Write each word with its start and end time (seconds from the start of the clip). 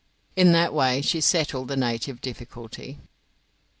In 0.35 0.51
that 0.53 0.73
way 0.73 1.03
she 1.03 1.21
settled 1.21 1.67
the 1.67 1.77
native 1.77 2.21
difficulty. 2.21 2.97